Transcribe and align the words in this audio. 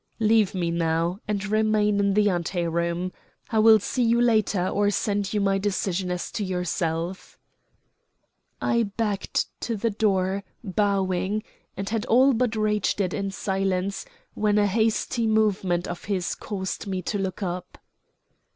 "Leave 0.19 0.55
me 0.55 0.71
now, 0.71 1.19
and 1.27 1.45
remain 1.45 1.99
in 1.99 2.15
the 2.15 2.27
ante 2.27 2.67
room. 2.67 3.13
I 3.51 3.59
will 3.59 3.77
see 3.77 4.01
you 4.01 4.19
later 4.19 4.67
or 4.67 4.89
send 4.89 5.31
you 5.31 5.39
my 5.39 5.59
decision 5.59 6.09
as 6.09 6.31
to 6.31 6.43
yourself." 6.43 7.37
I 8.59 8.81
backed 8.97 9.45
to 9.61 9.75
the 9.75 9.91
door, 9.91 10.43
bowing, 10.63 11.43
and 11.77 11.87
had 11.87 12.07
all 12.07 12.33
but 12.33 12.55
reached 12.55 12.99
it 12.99 13.13
in 13.13 13.29
silence 13.29 14.03
when 14.33 14.57
a 14.57 14.65
hasty 14.65 15.27
movement 15.27 15.87
of 15.87 16.05
his 16.05 16.33
caused 16.33 16.87
me 16.87 17.03
to 17.03 17.19
look 17.19 17.43
up. 17.43 17.77